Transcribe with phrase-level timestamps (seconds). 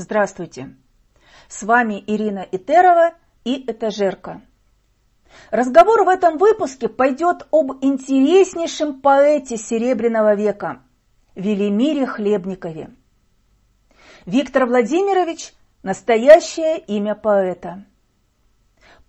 [0.00, 0.76] Здравствуйте!
[1.48, 4.42] С вами Ирина Итерова и Этажерка.
[5.50, 10.82] Разговор в этом выпуске пойдет об интереснейшем поэте Серебряного века
[11.34, 12.90] Велимире Хлебникове.
[14.24, 15.52] Виктор Владимирович–
[15.82, 17.84] настоящее имя поэта.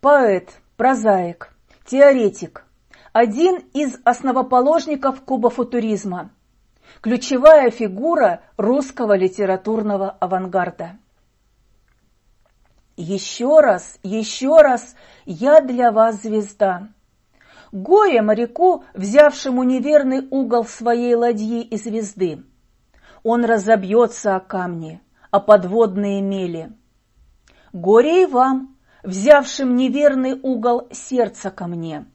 [0.01, 1.53] Поэт, прозаик,
[1.85, 2.65] теоретик,
[3.13, 6.31] один из основоположников кубофутуризма–
[7.01, 10.97] ключевая фигура русского литературного авангарда.
[12.97, 14.95] Еще раз, еще раз,
[15.25, 16.89] я для вас звезда.
[17.71, 22.43] Горе моряку, взявшему неверный угол своей ладьи и звезды.
[23.23, 26.73] Он разобьется о камни, о подводные мели.
[27.71, 32.06] Горе и вам, взявшим неверный угол сердца ко мне.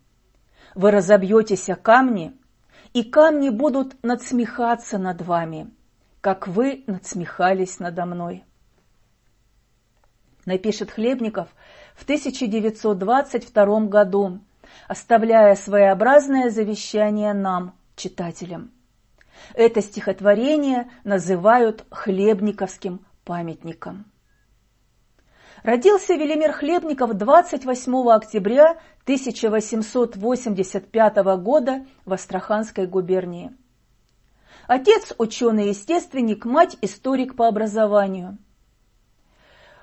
[0.74, 2.36] Вы разобьетесь о камни,
[2.94, 5.70] и камни будут надсмехаться над вами,
[6.20, 8.44] как вы надсмехались надо мной.
[10.46, 11.48] Напишет Хлебников
[11.96, 14.38] в 1922 году,
[14.86, 18.70] оставляя своеобразное завещание нам, читателям.
[19.54, 24.06] Это стихотворение называют хлебниковским памятником.
[25.64, 33.50] Родился Велимир Хлебников 28 октября 1885 года в Астраханской губернии.
[34.66, 38.36] Отец– ученый-естественник, мать– историк по образованию.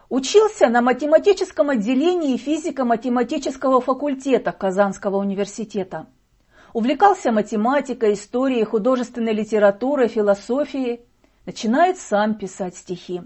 [0.07, 6.05] Учился на математическом отделении физико-математического факультета Казанского университета.
[6.73, 11.01] Увлекался математикой, историей, художественной литературой, философией.
[11.47, 13.23] Начинает сам писать стихи.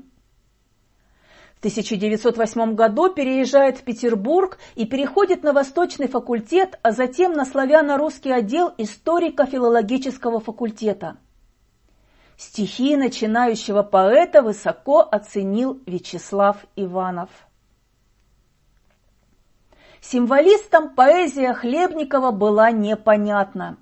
[1.65, 8.31] В 1908 году переезжает в Петербург и переходит на Восточный факультет, а затем на славяно-русский
[8.31, 11.17] отдел историко-филологического факультета.
[12.37, 17.31] Стихи начинающего поэта высоко оценил Вячеслав Иванов.
[20.01, 23.77] Символистам поэзия Хлебникова была непонятна,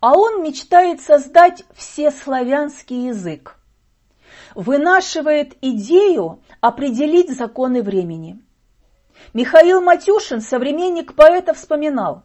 [0.00, 3.56] а он мечтает создать всеславянский язык–
[4.54, 8.42] вынашивает идею определить законы времени.
[9.34, 12.22] Михаил Матюшин, современник поэта, вспоминал.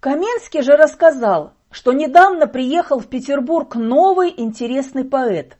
[0.00, 5.56] Каменский же рассказал, что недавно приехал в Петербург новый интересный поэт.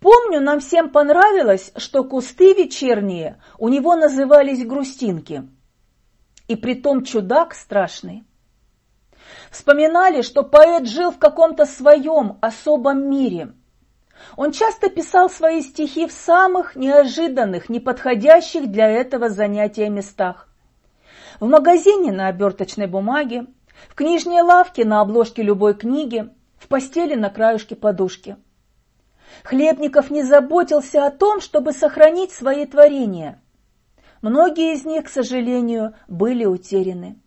[0.00, 5.48] Помню, нам всем понравилось, что кусты вечерние у него назывались грустинки.
[6.46, 8.24] И притом чудак страшный.
[9.50, 13.52] Вспоминали, что поэт жил в каком-то своем особом мире–
[14.36, 20.48] он часто писал свои стихи в самых неожиданных, неподходящих для этого занятия местах.
[21.40, 23.46] В магазине на оберточной бумаге,
[23.88, 26.28] в книжной лавке на обложке любой книги,
[26.58, 28.36] в постели на краюшке подушки.
[29.44, 33.40] Хлебников не заботился о том, чтобы сохранить свои творения.
[34.20, 37.20] Многие из них, к сожалению, были утеряны.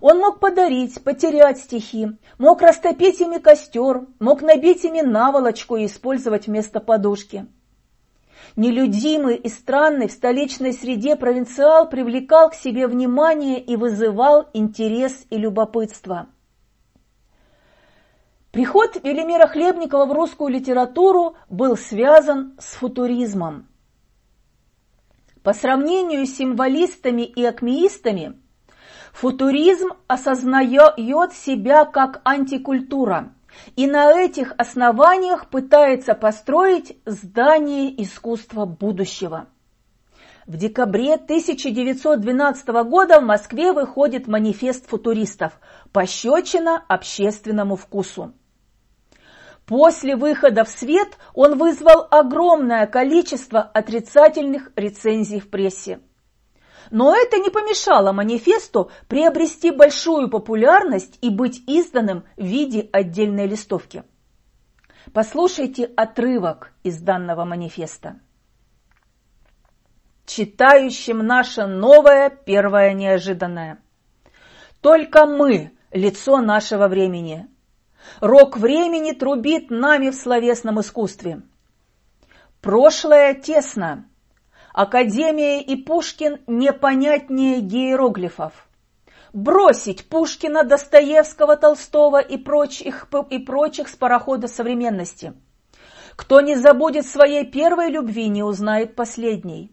[0.00, 2.08] Он мог подарить, потерять стихи,
[2.38, 7.46] мог растопить ими костер, мог набить ими наволочку и использовать вместо подушки.
[8.56, 15.36] Нелюдимый и странный в столичной среде провинциал привлекал к себе внимание и вызывал интерес и
[15.36, 16.28] любопытство.
[18.52, 23.68] Приход Велимира Хлебникова в русскую литературу был связан с футуризмом.
[25.42, 28.40] По сравнению с символистами и акмеистами–
[29.16, 33.32] Футуризм осознает себя как антикультура
[33.74, 39.46] и на этих основаниях пытается построить здание искусства будущего.
[40.46, 45.58] В декабре 1912 года в Москве выходит манифест футуристов
[45.92, 48.34] «Пощечина общественному вкусу».
[49.64, 56.00] После выхода в свет он вызвал огромное количество отрицательных рецензий в прессе.
[56.90, 64.04] Но это не помешало манифесту приобрести большую популярность и быть изданным в виде отдельной листовки.
[65.12, 68.20] Послушайте отрывок из данного манифеста.
[70.26, 73.78] Читающим наше новое, первое неожиданное.
[74.80, 77.48] Только мы– лицо нашего времени.
[78.20, 81.42] Рок времени трубит нами в словесном искусстве.
[82.60, 84.08] Прошлое тесно,
[84.76, 88.68] Академия и Пушкин непонятнее гиероглифов.
[89.32, 95.32] Бросить Пушкина, Достоевского, Толстого и прочих, и прочих с парохода современности.
[96.14, 99.72] Кто не забудет своей первой любви, не узнает последней.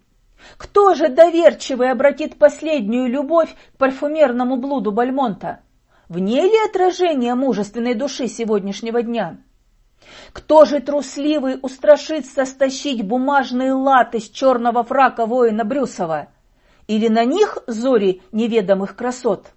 [0.56, 5.60] Кто же доверчивый обратит последнюю любовь к парфюмерному блуду Бальмонта?
[6.08, 9.36] В ней ли отражение мужественной души сегодняшнего дня?
[10.34, 16.30] Кто же трусливый устрашится стащить бумажные латы с черного фрака воина Брюсова?
[16.88, 19.54] Или на них зори неведомых красот?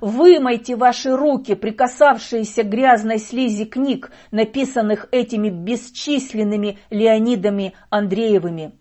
[0.00, 8.72] Вымойте ваши руки, прикасавшиеся к грязной слизи книг, написанных этими бесчисленными Леонидами Андреевыми.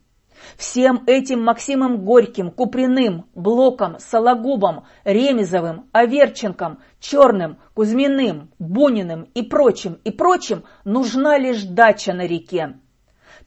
[0.57, 10.11] Всем этим Максимом Горьким, Куприным, Блоком, Сологубом, Ремезовым, Аверченком, Черным, Кузьминым, Буниным и прочим, и
[10.11, 12.77] прочим нужна лишь дача на реке.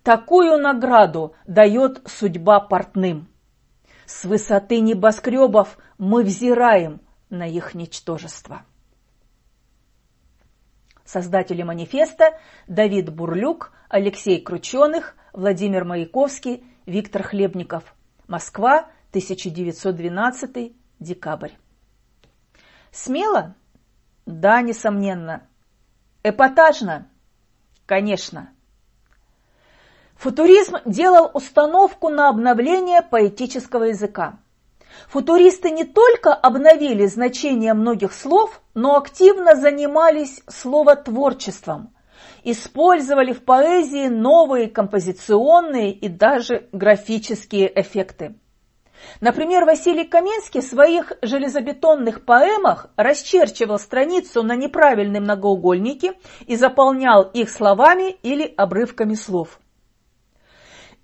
[0.02, 3.28] Такую награду дает судьба портным.
[4.06, 7.00] С высоты небоскребов мы взираем
[7.30, 8.62] на их ничтожество.
[11.04, 17.94] Создатели манифеста Давид Бурлюк, Алексей Крученых, Владимир Маяковский Виктор Хлебников.
[18.28, 21.50] Москва, 1912, декабрь.
[22.90, 23.54] Смело?
[24.24, 25.42] Да, несомненно.
[26.22, 27.06] Эпатажно?
[27.84, 28.50] Конечно.
[30.16, 34.38] Футуризм делал установку на обновление поэтического языка.
[35.08, 41.92] Футуристы не только обновили значение многих слов, но активно занимались словотворчеством–
[42.44, 48.34] использовали в поэзии новые композиционные и даже графические эффекты.
[49.20, 56.14] Например, Василий Каменский в своих железобетонных поэмах расчерчивал страницу на неправильном многоугольнике
[56.46, 59.60] и заполнял их словами или обрывками слов.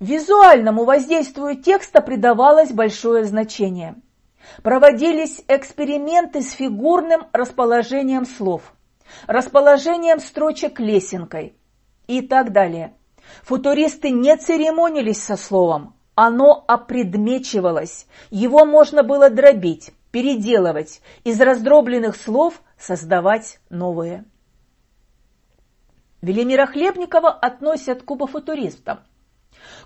[0.01, 3.95] Визуальному воздействию текста придавалось большое значение.
[4.63, 8.75] Проводились эксперименты с фигурным расположением слов
[9.27, 11.57] расположением строчек лесенкой
[12.07, 12.95] и так далее.
[13.43, 22.63] Футуристы не церемонились со словом, оно опредмечивалось, его можно было дробить, переделывать, из раздробленных слов
[22.79, 24.25] создавать новые.
[26.23, 29.01] Велимира Хлебникова относят к кубофутуристам.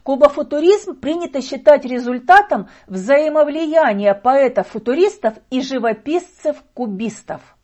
[0.03, 7.41] Кубофутуризм принято считать результатом взаимовлияния поэтов-футуристов и живописцев-кубистов–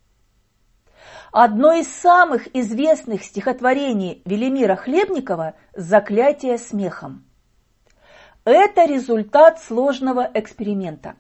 [1.37, 7.25] Одно из самых известных стихотворений Велимира Хлебникова «Заклятие смехом».
[8.45, 11.17] Это результат сложного эксперимента.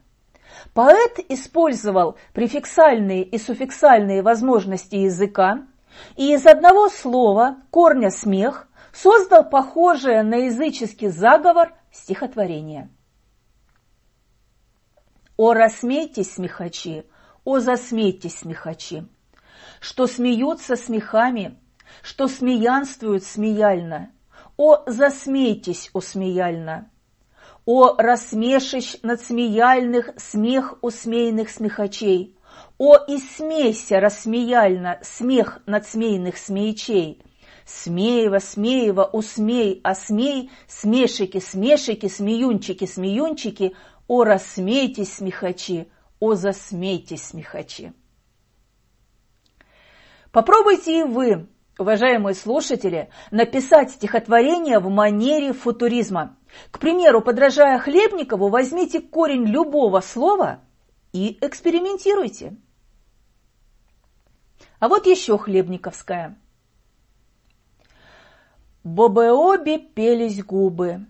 [0.72, 5.66] Поэт использовал префиксальные и суффиксальные возможности языка
[6.14, 12.88] и из одного слова, корня «смех», создал похожее на языческий заговор стихотворение.
[15.36, 17.04] «О, рассмейтесь, смехачи!
[17.44, 19.08] О, засмейтесь, смехачи!»
[19.80, 21.58] Что смеются смехами,
[22.02, 24.10] что смеянствуют смеяльно.
[24.56, 26.90] О, засмейтесь, о смеяльно!
[27.66, 32.36] О, рассмешищ над смеяльных смех усмейных смехачей!
[32.78, 37.22] О, и смейся рассмеяльно смех над смейных смеячей!
[37.64, 43.74] Смеева, смеева, усмей, а смей, смешики, смешики, смеюнчики, смеюнчики,
[44.06, 45.88] о, рассмейтесь, смехачи,
[46.20, 47.94] о, засмейтесь, смехачи.
[50.34, 51.46] Попробуйте и вы,
[51.78, 56.36] уважаемые слушатели, написать стихотворение в манере футуризма.
[56.72, 60.58] К примеру, подражая Хлебникову, возьмите корень любого слова
[61.12, 62.56] и экспериментируйте.
[64.80, 66.36] А вот еще Хлебниковская.
[68.82, 71.06] Бобеоби пелись губы,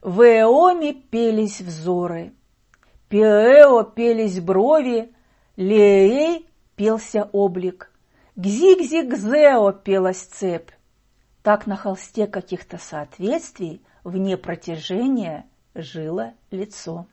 [0.00, 2.32] в Эоме пелись взоры,
[3.10, 5.12] Пеэо пелись брови,
[5.56, 7.92] Леэй пелся облик–
[8.36, 10.70] Гзиг-зиг-зео пелась цепь.
[11.42, 17.06] Так на холсте каких-то соответствий вне протяжения жило лицо.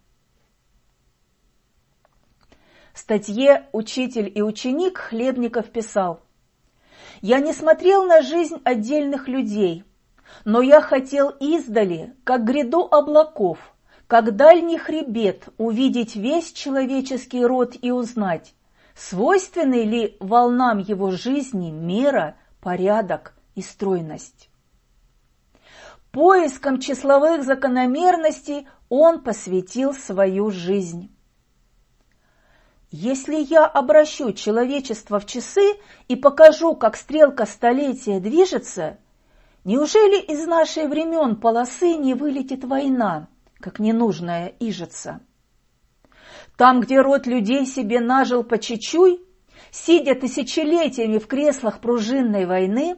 [2.92, 6.20] В статье «Учитель и ученик» Хлебников писал
[7.22, 9.86] «Я не смотрел на жизнь отдельных людей,
[10.44, 13.74] но я хотел издали, как гряду облаков,
[14.08, 18.53] как дальний хребет, увидеть весь человеческий род и узнать,
[18.96, 24.50] свойственны ли волнам его жизни мера, порядок и стройность.
[26.12, 31.10] Поиском числовых закономерностей он посвятил свою жизнь.
[32.92, 35.74] Если я обращу человечество в часы
[36.08, 39.00] и покажу, как стрелка столетия движется,
[39.64, 43.28] неужели из нашей времен полосы не вылетит война,
[43.60, 45.22] как ненужная ижица?
[46.57, 49.22] Там, где род людей себе нажил по чечуй,
[49.72, 52.98] сидя тысячелетиями в креслах пружинной войны,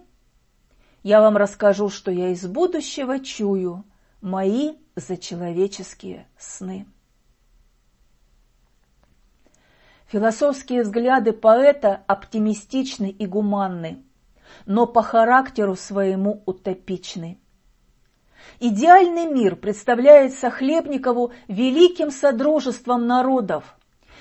[1.03, 3.85] я вам расскажу, что я из будущего чую,
[4.21, 6.87] мои зачеловеческие сны.
[10.07, 14.03] Философские взгляды поэта оптимистичны и гуманны.
[14.65, 17.39] но по характеру своему утопичны.
[18.59, 23.77] Идеальный мир представляется Хлебникову великим содружеством народов,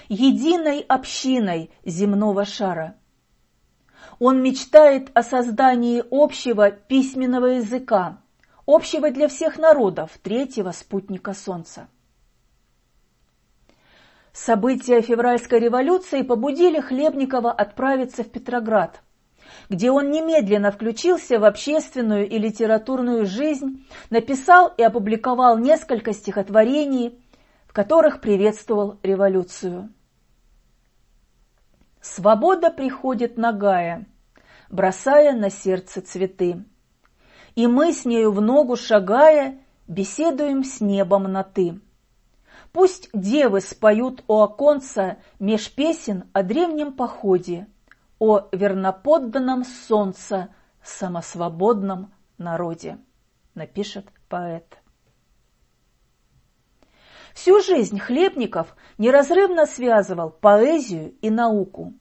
[0.09, 2.97] единой общиной земного шара.
[4.19, 8.19] Он мечтает о создании общего письменного языка,
[8.67, 11.89] общего для всех народов, третьего спутника Солнца.
[14.33, 19.01] События февральской революции побудили Хлебникова отправиться в Петроград,
[19.69, 27.19] где он немедленно включился в общественную и литературную жизнь, написал и опубликовал несколько стихотворений,
[27.67, 29.91] в которых приветствовал революцию.
[32.01, 34.07] Свобода приходит нагая,
[34.71, 36.65] бросая на сердце цветы.
[37.55, 41.81] И мы с нею в ногу шагая, беседуем с небом на «ты».
[42.73, 47.69] Пусть девы споют у оконца меж песен о древнем походе,
[48.19, 52.99] о верноподданном солнца, самосвободном народе,
[53.55, 54.79] напишет поэт.
[57.35, 61.93] Всю жизнь Хлебников неразрывно связывал поэзию и науку.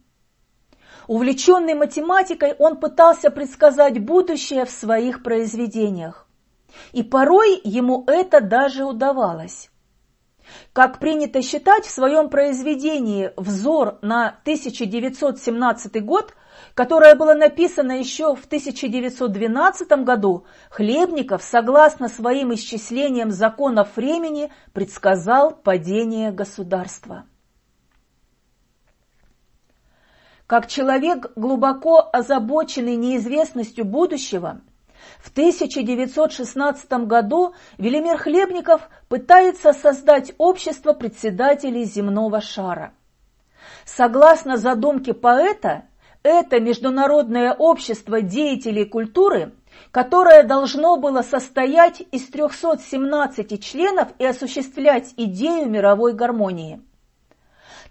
[1.08, 6.28] Увлеченный математикой, он пытался предсказать будущее в своих произведениях.
[6.92, 9.70] И порой ему это даже удавалось.
[10.74, 16.34] Как принято считать, в своем произведении «Взор на 1917 год»,
[16.76, 26.32] которое было написано еще в 1912 году, Хлебников, согласно своим исчислениям законов времени, предсказал падение
[26.32, 27.26] государства.
[30.48, 34.62] Как человек, глубоко озабоченный неизвестностью будущего–
[35.20, 42.94] в 1916 году Велимир Хлебников пытается создать общество председателей земного шара.
[43.86, 45.86] Согласно задумке поэта,
[46.24, 49.54] это международное общество деятелей культуры,
[49.92, 56.82] которое должно было состоять из 317 членов и осуществлять идею мировой гармонии–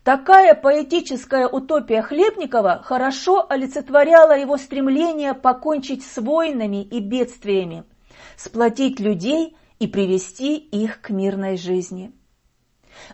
[0.05, 7.85] Такая поэтическая утопия Хлебникова хорошо олицетворяла его стремление покончить с войнами и бедствиями,
[8.37, 12.13] сплотить людей и привести их к мирной жизни.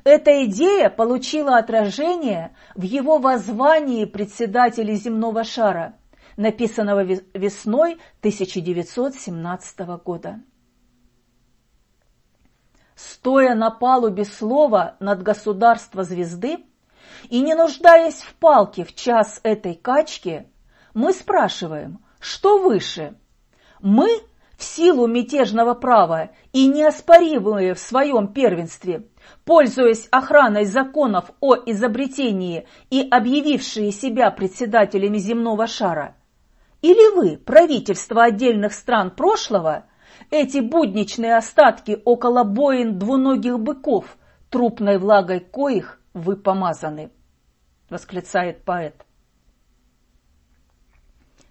[0.02, 5.94] Эта идея получила отражение в его воззвании председателя земного шара,
[6.38, 10.40] написанного весной 1917 года.
[12.94, 16.64] Стоя на палубе слова над государство звезды,
[17.28, 20.46] и не нуждаясь в палке в час этой качки,
[20.94, 23.14] мы спрашиваем, что выше?
[23.80, 24.08] Мы
[24.56, 29.06] в силу мятежного права и неоспоримые в своем первенстве,
[29.44, 36.16] пользуясь охраной законов о изобретении и объявившие себя председателями земного шара?
[36.82, 39.86] Или вы, правительство отдельных стран прошлого,
[40.30, 44.16] эти будничные остатки около боин двуногих быков,
[44.50, 47.10] трупной влагой коих вы помазаны,
[47.90, 49.04] восклицает поэт.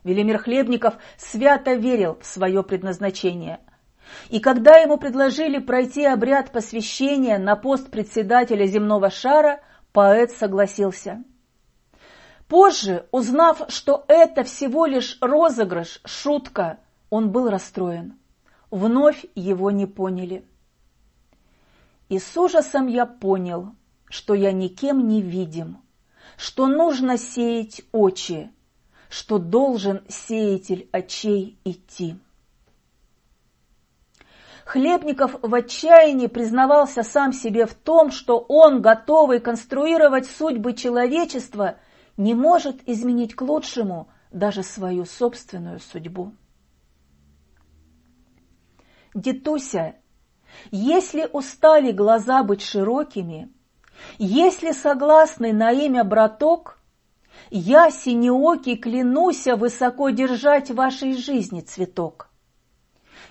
[0.04, 3.60] Велимир Хлебников свято верил в свое предназначение.
[4.30, 11.24] И когда ему предложили пройти обряд посвящения на пост председателя земного шара, поэт согласился.
[12.48, 18.18] Позже, узнав, что это всего лишь розыгрыш, шутка, он был расстроен.
[18.72, 20.46] Вновь его не поняли.
[22.08, 23.76] И с ужасом я понял,
[24.10, 25.82] что я никем не видим,
[26.38, 28.52] что нужно сеять очи,
[29.10, 32.18] что должен сеятель очей идти.
[34.66, 41.78] Хлебников в отчаянии признавался сам себе в том, что он, готовый конструировать судьбы человечества,
[42.18, 46.34] не может изменить к лучшему даже свою собственную судьбу.
[49.14, 49.96] Детуся,
[50.70, 53.50] если устали глаза быть широкими,
[54.18, 56.80] если согласный на имя браток,
[57.50, 62.30] я, синеокий, клянуся высоко держать в вашей жизни цветок.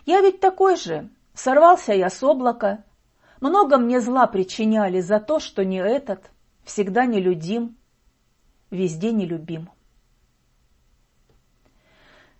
[0.04, 2.84] Я ведь такой же, сорвался я с облака,
[3.40, 6.30] много мне зла причиняли за то, что не этот,
[6.64, 7.76] всегда нелюдим,
[8.70, 9.70] везде нелюбим.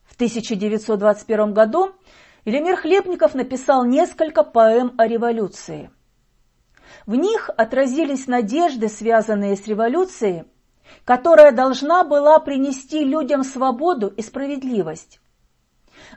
[0.05, 1.93] В 1921 году
[2.45, 5.91] Велимир Хлебников написал несколько поэм о революции–
[7.07, 10.45] в них отразились надежды, связанные с революцией,
[11.05, 15.21] которая должна была принести людям свободу и справедливость.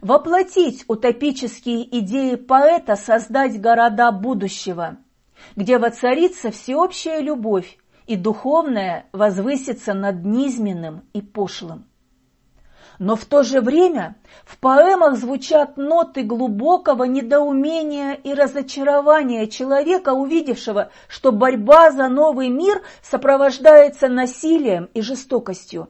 [0.01, 4.98] Воплотить утопические идеи поэта создать города будущего,
[5.55, 7.77] где воцарится всеобщая любовь
[8.08, 11.88] и духовное возвысится над низменным и пошлым.
[13.00, 20.91] Но в то же время в поэмах звучат ноты глубокого недоумения и разочарования человека, увидевшего,
[21.08, 25.88] что борьба за новый мир сопровождается насилием и жестокостью,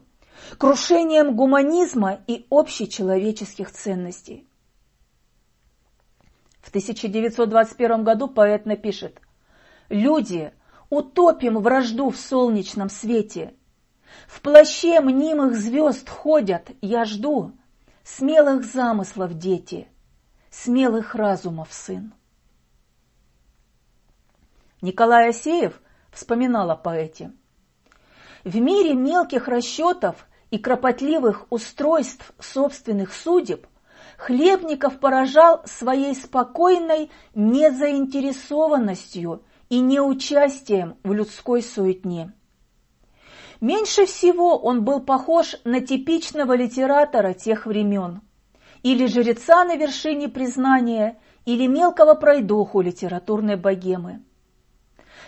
[0.59, 4.47] крушением гуманизма и общечеловеческих ценностей.
[6.61, 9.19] В 1921 году поэт напишет
[9.89, 10.53] «Люди,
[10.91, 13.55] утопим вражду в солнечном свете–
[14.27, 17.53] в плаще мнимых звезд ходят, я жду,
[18.03, 19.87] Смелых замыслов дети,
[20.49, 22.11] смелых разумов сын.
[24.81, 25.79] Николай Асеев
[26.11, 27.31] вспоминал о поэте.
[28.43, 33.67] В мире мелких расчетов и кропотливых устройств собственных судеб
[34.17, 42.33] Хлебников поражал своей спокойной незаинтересованностью и неучастием в людской суетне.
[43.61, 48.21] Меньше всего он был похож на типичного литератора тех времен,
[48.83, 54.23] или жреца на вершине признания, или мелкого пройдоху литературной богемы.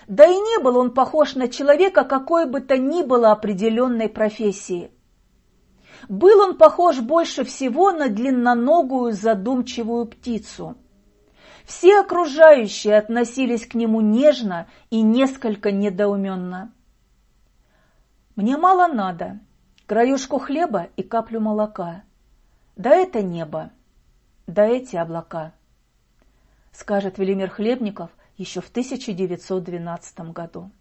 [0.08, 4.92] Да и не был он похож на человека какой бы то ни было определенной профессии.
[6.08, 10.78] Был он похож больше всего на длинноногую задумчивую птицу.
[11.66, 16.74] Все окружающие относились к нему нежно и несколько недоуменно.
[18.42, 19.40] Мне мало надо,
[19.86, 22.02] краюшку хлеба и каплю молока.
[22.76, 23.70] Да это небо,
[24.48, 25.54] да эти облака,
[26.72, 30.72] скажет Велимир Хлебников еще в 1912 году.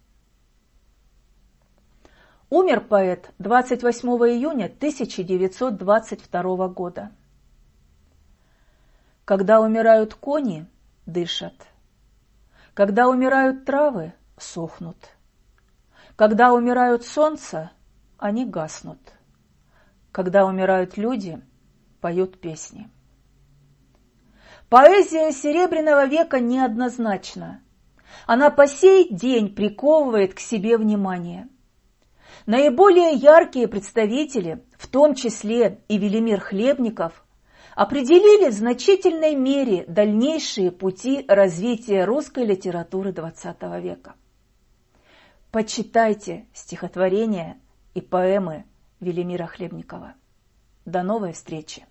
[2.49, 7.11] Умер поэт 28 июня 1922 года.
[9.23, 10.65] Когда умирают кони,
[11.05, 11.53] дышат.
[12.73, 14.97] Когда умирают травы, сохнут.
[16.21, 17.71] Когда умирают солнца,
[18.19, 18.99] они гаснут.
[20.11, 21.41] Когда умирают люди,
[21.99, 22.91] поют песни.
[24.69, 27.63] Поэзия Серебряного века неоднозначна.
[28.27, 31.49] Она по сей день приковывает к себе внимание.
[32.45, 37.25] Наиболее яркие представители, в том числе и Велимир Хлебников,
[37.75, 44.13] определили в значительной мере дальнейшие пути развития русской литературы XX века.
[45.51, 47.59] Почитайте стихотворения
[47.93, 48.63] и поэмы
[49.01, 50.13] Велимира Хлебникова.
[50.85, 51.85] До новой встречи!